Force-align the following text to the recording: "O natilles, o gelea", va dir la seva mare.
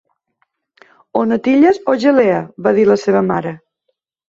"O 1.19 1.23
natilles, 1.33 1.79
o 1.95 1.97
gelea", 2.07 2.43
va 2.65 2.77
dir 2.81 2.91
la 2.95 3.01
seva 3.07 3.27
mare. 3.33 3.59